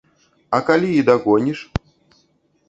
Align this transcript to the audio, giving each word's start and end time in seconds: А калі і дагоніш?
А 0.57 0.59
калі 0.69 0.89
і 1.01 1.03
дагоніш? 1.11 1.59